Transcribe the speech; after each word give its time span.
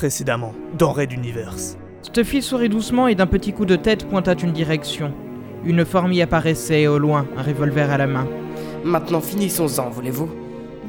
Précédemment, 0.00 0.54
dans 0.78 0.92
Red 0.92 1.12
Universe. 1.12 1.76
Stuffy 2.00 2.40
sourit 2.40 2.70
doucement 2.70 3.06
et 3.06 3.14
d'un 3.14 3.26
petit 3.26 3.52
coup 3.52 3.66
de 3.66 3.76
tête 3.76 4.08
pointa 4.08 4.32
une 4.32 4.52
direction. 4.52 5.12
Une 5.62 5.84
forme 5.84 6.14
y 6.14 6.22
apparaissait 6.22 6.86
au 6.86 6.98
loin, 6.98 7.26
un 7.36 7.42
revolver 7.42 7.90
à 7.90 7.98
la 7.98 8.06
main. 8.06 8.26
Maintenant 8.82 9.20
finissons-en, 9.20 9.90
voulez-vous? 9.90 10.30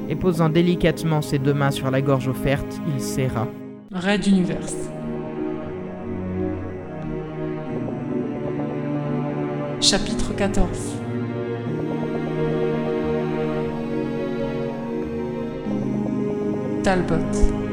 Et 0.08 0.16
posant 0.16 0.48
délicatement 0.48 1.22
ses 1.22 1.40
deux 1.40 1.54
mains 1.54 1.72
sur 1.72 1.92
la 1.92 2.02
gorge 2.02 2.30
offerte, 2.30 2.80
il 2.88 3.02
serra. 3.02 3.50
Red 3.94 4.28
Universe. 4.28 4.78
Chapitre 9.82 10.34
14 10.38 10.70
Talbot. 16.82 17.71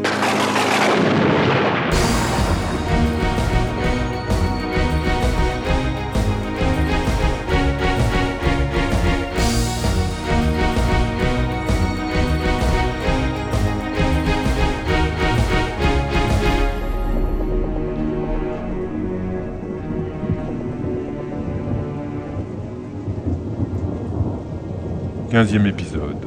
Quinzième 25.31 25.67
épisode. 25.67 26.27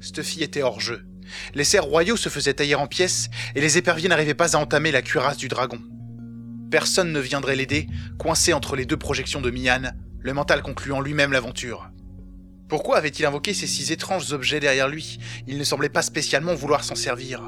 Stuffy 0.00 0.42
était 0.42 0.60
hors 0.60 0.78
jeu. 0.78 1.02
Les 1.54 1.64
cerfs 1.64 1.84
royaux 1.84 2.18
se 2.18 2.28
faisaient 2.28 2.52
tailler 2.52 2.74
en 2.74 2.86
pièces 2.86 3.30
et 3.54 3.62
les 3.62 3.78
éperviers 3.78 4.10
n'arrivaient 4.10 4.34
pas 4.34 4.54
à 4.54 4.60
entamer 4.60 4.92
la 4.92 5.00
cuirasse 5.00 5.38
du 5.38 5.48
dragon. 5.48 5.78
Personne 6.70 7.10
ne 7.10 7.20
viendrait 7.20 7.56
l'aider, 7.56 7.86
coincé 8.18 8.52
entre 8.52 8.76
les 8.76 8.84
deux 8.84 8.98
projections 8.98 9.40
de 9.40 9.50
Mian, 9.50 9.92
le 10.20 10.34
mental 10.34 10.60
concluant 10.60 11.00
lui-même 11.00 11.32
l'aventure. 11.32 11.90
Pourquoi 12.68 12.98
avait-il 12.98 13.24
invoqué 13.24 13.54
ces 13.54 13.66
six 13.66 13.92
étranges 13.92 14.34
objets 14.34 14.60
derrière 14.60 14.88
lui? 14.88 15.18
Il 15.46 15.56
ne 15.56 15.64
semblait 15.64 15.88
pas 15.88 16.02
spécialement 16.02 16.54
vouloir 16.54 16.84
s'en 16.84 16.96
servir. 16.96 17.42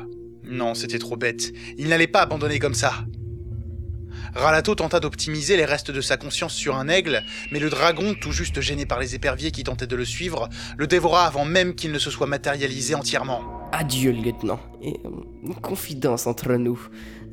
Non, 0.44 0.72
c'était 0.74 0.98
trop 0.98 1.18
bête. 1.18 1.52
Il 1.76 1.88
n'allait 1.88 2.06
pas 2.06 2.22
abandonner 2.22 2.58
comme 2.58 2.72
ça. 2.72 3.04
Ralato 4.34 4.74
tenta 4.74 5.00
d'optimiser 5.00 5.56
les 5.56 5.64
restes 5.64 5.90
de 5.90 6.00
sa 6.00 6.16
conscience 6.16 6.54
sur 6.54 6.76
un 6.76 6.88
aigle, 6.88 7.22
mais 7.50 7.58
le 7.58 7.70
dragon, 7.70 8.14
tout 8.20 8.32
juste 8.32 8.60
gêné 8.60 8.86
par 8.86 9.00
les 9.00 9.14
éperviers 9.14 9.50
qui 9.50 9.64
tentaient 9.64 9.86
de 9.86 9.96
le 9.96 10.04
suivre, 10.04 10.48
le 10.76 10.86
dévora 10.86 11.26
avant 11.26 11.44
même 11.44 11.74
qu'il 11.74 11.92
ne 11.92 11.98
se 11.98 12.10
soit 12.10 12.26
matérialisé 12.26 12.94
entièrement. 12.94 13.40
Adieu, 13.72 14.12
lieutenant. 14.12 14.60
Et 14.82 14.94
euh, 15.04 15.52
confidence 15.60 16.26
entre 16.26 16.54
nous. 16.54 16.80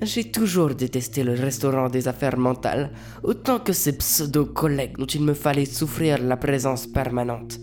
J'ai 0.02 0.30
toujours 0.30 0.76
détesté 0.76 1.24
le 1.24 1.34
restaurant 1.34 1.90
des 1.90 2.08
affaires 2.08 2.38
mentales, 2.38 2.92
autant 3.24 3.60
que 3.60 3.74
ces 3.74 3.98
pseudo-collègues 3.98 4.98
dont 4.98 5.06
il 5.06 5.22
me 5.24 5.34
fallait 5.34 5.66
souffrir 5.66 6.22
la 6.22 6.36
présence 6.38 6.88
permanente. 6.88 7.60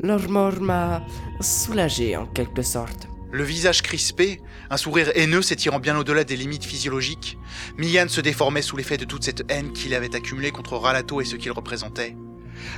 Leur 0.00 0.28
mort 0.28 0.60
m'a 0.60 1.02
soulagé 1.40 2.16
en 2.16 2.26
quelque 2.26 2.62
sorte. 2.62 3.08
Le 3.32 3.44
visage 3.44 3.80
crispé, 3.80 4.42
un 4.68 4.76
sourire 4.76 5.10
haineux 5.14 5.40
s'étirant 5.40 5.80
bien 5.80 5.96
au-delà 5.96 6.22
des 6.22 6.36
limites 6.36 6.66
physiologiques, 6.66 7.38
Mian 7.78 8.06
se 8.06 8.20
déformait 8.20 8.60
sous 8.60 8.76
l'effet 8.76 8.98
de 8.98 9.06
toute 9.06 9.24
cette 9.24 9.50
haine 9.50 9.72
qu'il 9.72 9.94
avait 9.94 10.14
accumulée 10.14 10.50
contre 10.50 10.76
Ralato 10.76 11.18
et 11.22 11.24
ce 11.24 11.36
qu'il 11.36 11.50
représentait. 11.50 12.14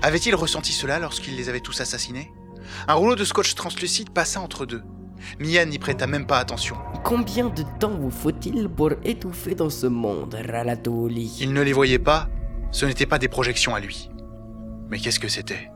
Avait-il 0.00 0.36
ressenti 0.36 0.72
cela 0.72 1.00
lorsqu'il 1.00 1.34
les 1.34 1.48
avait 1.48 1.58
tous 1.58 1.80
assassinés? 1.80 2.32
Un 2.86 2.94
rouleau 2.94 3.16
de 3.16 3.24
scotch 3.24 3.56
translucide 3.56 4.10
passa 4.10 4.40
entre 4.40 4.64
deux. 4.64 4.82
Mian 5.40 5.66
n'y 5.66 5.80
prêta 5.80 6.06
même 6.06 6.24
pas 6.24 6.38
attention. 6.38 6.76
Combien 7.02 7.48
de 7.48 7.64
temps 7.80 7.98
vous 7.98 8.12
faut-il 8.12 8.68
pour 8.68 8.92
étouffer 9.02 9.56
dans 9.56 9.70
ce 9.70 9.88
monde, 9.88 10.36
Ralato 10.48 10.92
Oli 10.92 11.36
Il 11.40 11.52
ne 11.52 11.62
les 11.62 11.72
voyait 11.72 11.98
pas, 11.98 12.28
ce 12.70 12.86
n'étaient 12.86 13.06
pas 13.06 13.18
des 13.18 13.28
projections 13.28 13.74
à 13.74 13.80
lui. 13.80 14.08
Mais 14.88 15.00
qu'est-ce 15.00 15.18
que 15.18 15.26
c'était? 15.26 15.72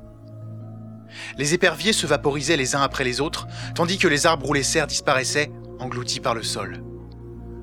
Les 1.36 1.54
éperviers 1.54 1.92
se 1.92 2.06
vaporisaient 2.06 2.56
les 2.56 2.74
uns 2.74 2.82
après 2.82 3.04
les 3.04 3.20
autres, 3.20 3.46
tandis 3.74 3.98
que 3.98 4.08
les 4.08 4.26
arbres 4.26 4.48
ou 4.48 4.54
les 4.54 4.62
cerfs 4.62 4.86
disparaissaient, 4.86 5.50
engloutis 5.78 6.20
par 6.20 6.34
le 6.34 6.42
sol. 6.42 6.82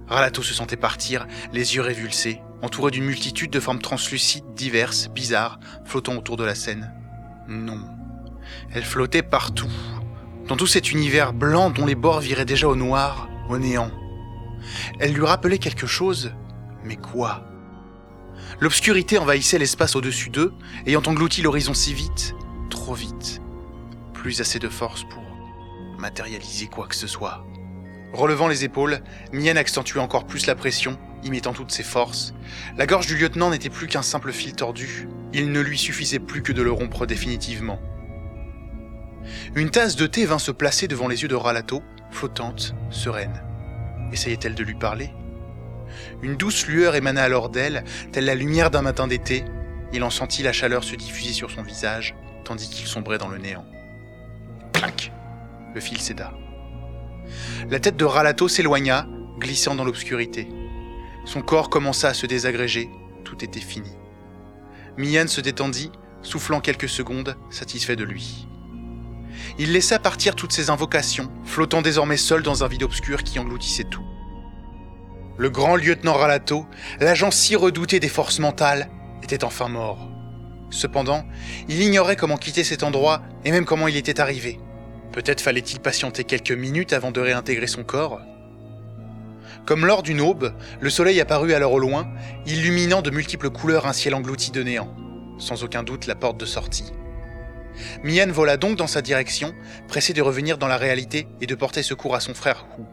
Ralato 0.08 0.44
se 0.44 0.54
sentait 0.54 0.78
partir, 0.78 1.28
les 1.52 1.76
yeux 1.76 1.82
révulsés, 1.82 2.42
entouré 2.62 2.92
d'une 2.92 3.06
multitude 3.06 3.52
de 3.52 3.60
formes 3.60 3.82
translucides, 3.82 4.54
diverses, 4.56 5.10
bizarres, 5.10 5.60
flottant 5.84 6.16
autour 6.16 6.38
de 6.38 6.44
la 6.44 6.56
scène. 6.56 6.92
Non. 7.48 7.80
Elle 8.74 8.84
flottait 8.84 9.24
partout, 9.24 9.72
dans 10.48 10.56
tout 10.56 10.68
cet 10.68 10.92
univers 10.92 11.34
blanc 11.34 11.72
dont 11.72 11.86
les 11.86 11.96
bords 11.96 12.20
viraient 12.20 12.46
déjà 12.46 12.68
au 12.68 12.76
noir, 12.76 13.30
au 13.50 13.58
néant. 13.58 13.92
Elle 15.00 15.14
lui 15.14 15.26
rappelait 15.26 15.58
quelque 15.58 15.88
chose, 15.88 16.34
mais 16.84 16.96
quoi? 16.96 17.44
L'obscurité 18.60 19.18
envahissait 19.18 19.58
l'espace 19.58 19.96
au-dessus 19.96 20.30
d'eux, 20.30 20.54
ayant 20.86 21.02
englouti 21.06 21.42
l'horizon 21.42 21.74
si 21.74 21.94
vite, 21.94 22.36
trop 22.86 22.94
vite. 22.94 23.42
Plus 24.14 24.42
assez 24.42 24.60
de 24.60 24.70
force 24.70 25.06
pour 25.06 25.24
matérialiser 25.98 26.68
quoi 26.68 26.86
que 26.86 26.94
ce 26.94 27.08
soit. 27.08 27.44
Relevant 28.14 28.48
les 28.48 28.64
épaules, 28.64 29.02
Mien 29.34 29.56
accentuait 29.56 30.02
encore 30.02 30.28
plus 30.28 30.46
la 30.46 30.54
pression, 30.54 31.00
y 31.24 31.32
mettant 31.32 31.54
toutes 31.54 31.72
ses 31.72 31.82
forces. 31.82 32.36
La 32.78 32.86
gorge 32.86 33.08
du 33.08 33.18
lieutenant 33.18 33.50
n'était 33.50 33.72
plus 33.72 33.88
qu'un 33.88 34.04
simple 34.04 34.32
fil 34.32 34.54
tordu. 34.54 35.08
Il 35.34 35.52
ne 35.52 35.62
lui 35.62 35.80
suffisait 35.80 36.20
plus 36.20 36.44
que 36.44 36.52
de 36.52 36.62
le 36.62 36.72
rompre 36.72 37.08
définitivement. 37.08 37.82
Une 39.56 39.72
tasse 39.72 39.96
de 39.96 40.06
thé 40.06 40.28
vint 40.28 40.38
se 40.38 40.52
placer 40.52 40.88
devant 40.88 41.08
les 41.08 41.24
yeux 41.24 41.28
de 41.28 41.34
Ralato, 41.34 41.82
flottante, 42.12 42.76
sereine. 42.92 43.42
Essayait-elle 44.14 44.54
de 44.54 44.64
lui 44.64 44.76
parler? 44.76 45.10
Une 46.22 46.36
douce 46.36 46.68
lueur 46.68 46.94
émana 46.94 47.24
alors 47.24 47.50
d'elle, 47.50 47.84
telle 48.12 48.26
la 48.26 48.36
lumière 48.36 48.70
d'un 48.70 48.84
matin 48.84 49.08
d'été. 49.08 49.44
Il 49.92 50.04
en 50.04 50.12
sentit 50.12 50.44
la 50.44 50.54
chaleur 50.54 50.84
se 50.84 50.96
diffuser 50.96 51.34
sur 51.34 51.50
son 51.50 51.64
visage, 51.64 52.14
tandis 52.46 52.70
qu'il 52.70 52.88
sombrait 52.88 53.18
dans 53.18 53.28
le 53.28 53.38
néant. 53.38 53.66
Clac 54.72 55.12
Le 55.74 55.82
fil 55.82 56.00
céda. 56.00 56.34
La 57.70 57.80
tête 57.80 57.98
de 57.98 58.06
Ralato 58.06 58.48
s'éloigna, 58.48 59.08
glissant 59.38 59.76
dans 59.76 59.84
l'obscurité. 59.84 60.48
Son 61.26 61.42
corps 61.42 61.70
commença 61.70 62.08
à 62.10 62.14
se 62.14 62.26
désagréger, 62.26 62.90
tout 63.24 63.44
était 63.44 63.60
fini. 63.60 63.92
Mian 64.98 65.28
se 65.28 65.42
détendit, 65.42 65.92
soufflant 66.22 66.62
quelques 66.62 66.88
secondes, 66.88 67.36
satisfait 67.50 67.96
de 67.96 68.04
lui. 68.04 68.48
Il 69.58 69.74
laissa 69.74 70.00
partir 70.00 70.36
toutes 70.36 70.54
ses 70.54 70.70
invocations, 70.70 71.32
flottant 71.44 71.82
désormais 71.82 72.18
seul 72.18 72.44
dans 72.44 72.64
un 72.64 72.68
vide 72.68 72.84
obscur 72.84 73.24
qui 73.24 73.40
engloutissait 73.40 73.84
tout. 73.84 74.06
Le 75.38 75.50
grand 75.50 75.76
lieutenant 75.76 76.14
Ralato, 76.14 76.66
l'agent 77.00 77.32
si 77.32 77.56
redouté 77.56 78.00
des 78.00 78.08
forces 78.08 78.40
mentales, 78.40 78.90
était 79.22 79.44
enfin 79.44 79.68
mort. 79.68 80.15
Cependant, 80.76 81.24
il 81.70 81.82
ignorait 81.82 82.18
comment 82.18 82.36
quitter 82.36 82.66
cet 82.66 82.84
endroit 82.84 83.22
et 83.46 83.52
même 83.52 83.64
comment 83.64 83.88
il 83.88 83.96
était 83.96 84.20
arrivé. 84.20 84.60
Peut-être 85.14 85.40
fallait-il 85.40 85.80
patienter 85.80 86.26
quelques 86.26 86.52
minutes 86.52 86.92
avant 86.92 87.12
de 87.12 87.22
réintégrer 87.22 87.68
son 87.68 87.86
corps 87.86 88.20
Comme 89.66 89.86
lors 89.86 90.04
d'une 90.04 90.20
aube, 90.20 90.54
le 90.82 90.90
soleil 90.90 91.22
apparut 91.22 91.54
alors 91.54 91.72
au 91.72 91.80
loin, 91.80 92.10
illuminant 92.46 93.02
de 93.02 93.10
multiples 93.10 93.52
couleurs 93.52 93.88
un 93.88 93.94
ciel 93.94 94.14
englouti 94.14 94.52
de 94.52 94.64
néant. 94.64 94.94
Sans 95.38 95.64
aucun 95.64 95.82
doute 95.82 96.08
la 96.08 96.16
porte 96.16 96.38
de 96.38 96.46
sortie. 96.46 96.92
Mian 98.04 98.30
vola 98.30 98.58
donc 98.58 98.76
dans 98.76 98.88
sa 98.88 99.02
direction, 99.02 99.54
pressé 99.88 100.12
de 100.12 100.22
revenir 100.22 100.58
dans 100.58 100.68
la 100.68 100.78
réalité 100.78 101.26
et 101.40 101.48
de 101.48 101.56
porter 101.56 101.84
secours 101.84 102.16
à 102.16 102.20
son 102.20 102.34
frère 102.34 102.66
Hu. 102.78 102.84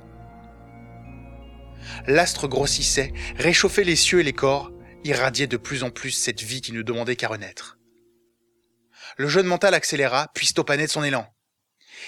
L'astre 2.06 2.46
grossissait, 2.46 3.12
réchauffait 3.36 3.84
les 3.84 3.96
cieux 3.96 4.20
et 4.20 4.24
les 4.24 4.32
corps, 4.32 4.71
irradiait 5.04 5.46
de 5.46 5.56
plus 5.56 5.82
en 5.82 5.90
plus 5.90 6.10
cette 6.10 6.42
vie 6.42 6.60
qui 6.60 6.72
ne 6.72 6.82
demandait 6.82 7.16
qu'à 7.16 7.28
renaître. 7.28 7.78
Le 9.16 9.28
jeune 9.28 9.46
mental 9.46 9.74
accéléra, 9.74 10.28
puis 10.34 10.46
stoppa 10.46 10.76
net 10.76 10.90
son 10.90 11.04
élan. 11.04 11.26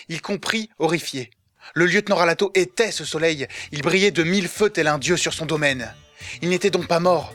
Il 0.09 0.23
comprit, 0.23 0.71
horrifié. 0.79 1.31
Le 1.75 1.87
lieutenant 1.87 2.17
Ralato 2.17 2.51
était 2.55 2.91
ce 2.91 3.05
soleil, 3.05 3.47
il 3.73 3.83
brillait 3.83 4.11
de 4.11 4.23
mille 4.23 4.49
feux 4.49 4.71
tel 4.71 4.87
un 4.87 4.99
dieu 4.99 5.17
sur 5.17 5.33
son 5.33 5.47
domaine. 5.47 5.95
Il 6.43 6.49
n'était 6.49 6.71
donc 6.71 6.87
pas 6.87 7.01
mort. 7.01 7.35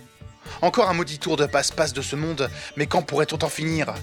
Encore 0.62 0.90
un 0.90 0.94
maudit 0.94 1.20
tour 1.20 1.38
de 1.38 1.46
passe-passe 1.46 1.94
de 1.94 2.02
ce 2.02 2.16
monde, 2.16 2.50
mais 2.76 2.86
quand 2.86 3.02
pourrait-on 3.02 3.44
en 3.44 3.50
finir? 3.50 3.94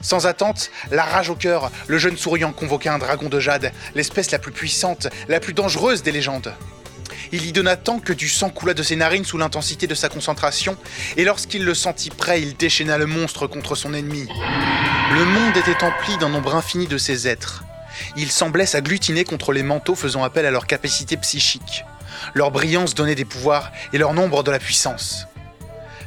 Sans 0.00 0.26
attente, 0.26 0.70
la 0.90 1.04
rage 1.04 1.30
au 1.30 1.36
cœur, 1.36 1.70
le 1.86 1.98
jeune 1.98 2.16
souriant 2.16 2.52
convoqua 2.52 2.92
un 2.92 2.98
dragon 2.98 3.28
de 3.28 3.40
jade, 3.40 3.72
l'espèce 3.94 4.30
la 4.30 4.38
plus 4.38 4.52
puissante, 4.52 5.08
la 5.28 5.40
plus 5.40 5.54
dangereuse 5.54 6.02
des 6.02 6.12
légendes. 6.12 6.54
Il 7.32 7.46
y 7.46 7.52
donna 7.52 7.76
tant 7.76 7.98
que 7.98 8.12
du 8.12 8.28
sang 8.28 8.50
coula 8.50 8.74
de 8.74 8.82
ses 8.82 8.96
narines 8.96 9.24
sous 9.24 9.38
l'intensité 9.38 9.86
de 9.86 9.94
sa 9.94 10.08
concentration, 10.08 10.76
et 11.16 11.24
lorsqu'il 11.24 11.64
le 11.64 11.74
sentit 11.74 12.10
prêt, 12.10 12.42
il 12.42 12.56
déchaîna 12.56 12.98
le 12.98 13.06
monstre 13.06 13.46
contre 13.46 13.74
son 13.74 13.94
ennemi. 13.94 14.28
Le 15.14 15.24
monde 15.24 15.56
était 15.56 15.84
empli 15.84 16.16
d'un 16.18 16.28
nombre 16.28 16.54
infini 16.54 16.86
de 16.86 16.98
ces 16.98 17.28
êtres. 17.28 17.64
Ils 18.16 18.30
semblaient 18.30 18.66
s'agglutiner 18.66 19.24
contre 19.24 19.52
les 19.52 19.62
manteaux 19.62 19.94
faisant 19.94 20.24
appel 20.24 20.46
à 20.46 20.50
leur 20.50 20.66
capacité 20.66 21.16
psychique. 21.16 21.84
Leur 22.34 22.50
brillance 22.50 22.94
donnait 22.94 23.14
des 23.14 23.24
pouvoirs 23.24 23.70
et 23.92 23.98
leur 23.98 24.14
nombre 24.14 24.42
de 24.42 24.50
la 24.50 24.58
puissance. 24.58 25.26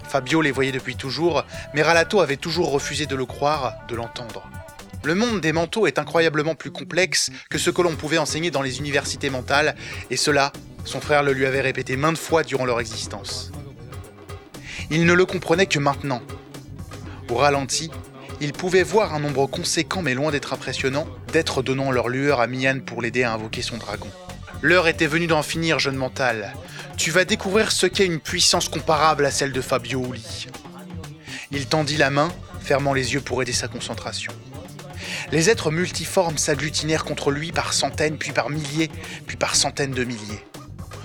Fabio 0.07 0.41
les 0.41 0.51
voyait 0.51 0.71
depuis 0.71 0.95
toujours, 0.95 1.45
mais 1.73 1.81
Ralato 1.81 2.21
avait 2.21 2.37
toujours 2.37 2.71
refusé 2.71 3.05
de 3.05 3.15
le 3.15 3.25
croire, 3.25 3.73
de 3.89 3.95
l'entendre. 3.95 4.49
Le 5.03 5.15
monde 5.15 5.41
des 5.41 5.53
manteaux 5.53 5.87
est 5.87 5.99
incroyablement 5.99 6.55
plus 6.55 6.71
complexe 6.71 7.29
que 7.49 7.57
ce 7.57 7.69
que 7.69 7.81
l'on 7.81 7.95
pouvait 7.95 8.17
enseigner 8.17 8.51
dans 8.51 8.61
les 8.61 8.79
universités 8.79 9.29
mentales, 9.29 9.75
et 10.09 10.17
cela, 10.17 10.51
son 10.87 11.01
frère 11.01 11.21
le 11.21 11.33
lui 11.33 11.45
avait 11.45 11.61
répété 11.61 11.97
maintes 11.97 12.17
fois 12.17 12.43
durant 12.43 12.65
leur 12.65 12.79
existence. 12.79 13.51
Il 14.89 15.05
ne 15.05 15.13
le 15.13 15.25
comprenait 15.25 15.65
que 15.65 15.79
maintenant. 15.79 16.21
Au 17.29 17.35
ralenti, 17.35 17.91
il 18.39 18.53
pouvait 18.53 18.83
voir 18.83 19.13
un 19.13 19.19
nombre 19.19 19.47
conséquent 19.47 20.01
mais 20.01 20.13
loin 20.13 20.31
d'être 20.31 20.53
impressionnant 20.53 21.05
d'êtres 21.33 21.61
donnant 21.61 21.91
leur 21.91 22.07
lueur 22.07 22.39
à 22.39 22.47
Mian 22.47 22.79
pour 22.79 23.01
l'aider 23.01 23.23
à 23.23 23.33
invoquer 23.33 23.61
son 23.61 23.77
dragon. 23.77 24.07
L'heure 24.61 24.87
était 24.87 25.07
venue 25.07 25.27
d'en 25.27 25.43
finir, 25.43 25.77
jeune 25.77 25.97
mental. 25.97 26.53
Tu 26.95 27.11
vas 27.11 27.25
découvrir 27.25 27.71
ce 27.71 27.85
qu'est 27.85 28.05
une 28.05 28.19
puissance 28.19 28.69
comparable 28.69 29.25
à 29.25 29.31
celle 29.31 29.51
de 29.51 29.61
Fabio 29.61 30.03
Uli. 30.13 30.47
Il 31.51 31.67
tendit 31.67 31.97
la 31.97 32.09
main, 32.09 32.31
fermant 32.61 32.93
les 32.93 33.13
yeux 33.13 33.21
pour 33.21 33.41
aider 33.41 33.53
sa 33.53 33.67
concentration. 33.67 34.31
Les 35.31 35.49
êtres 35.49 35.69
multiformes 35.69 36.37
s'agglutinèrent 36.37 37.03
contre 37.03 37.29
lui 37.29 37.51
par 37.51 37.73
centaines, 37.73 38.17
puis 38.17 38.31
par 38.31 38.49
milliers, 38.49 38.89
puis 39.27 39.35
par 39.35 39.55
centaines 39.55 39.91
de 39.91 40.05
milliers. 40.05 40.43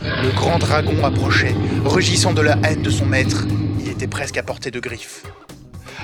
Le 0.04 0.34
grand 0.34 0.58
dragon 0.58 1.04
approchait, 1.04 1.54
rugissant 1.84 2.32
de 2.32 2.43
la 2.43 2.58
haine 2.64 2.82
de 2.82 2.90
son 2.90 3.06
maître. 3.06 3.46
Il 3.81 3.88
était 3.88 4.08
presque 4.08 4.37
à 4.37 4.43
portée 4.43 4.70
de 4.70 4.81
griffes. 4.81 5.22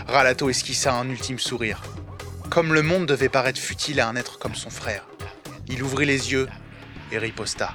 Ralato 0.06 0.49
esquissa 0.49 0.95
un 0.95 1.09
ultime 1.09 1.39
sourire. 1.39 1.83
Comme 2.49 2.73
le 2.75 2.83
monde 2.83 3.06
devait 3.06 3.29
paraître 3.29 3.61
futile 3.61 4.00
à 4.00 4.09
un 4.09 4.15
être 4.15 4.39
comme 4.39 4.55
son 4.55 4.71
frère. 4.71 5.05
Il 5.69 5.83
ouvrit 5.83 6.06
les 6.06 6.31
yeux 6.31 6.49
et 7.11 7.19
riposta. 7.19 7.75